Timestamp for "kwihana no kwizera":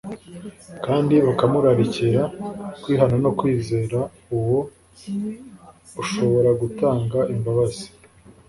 2.81-3.97